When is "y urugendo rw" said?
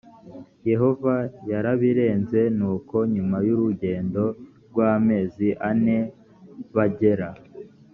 3.47-4.77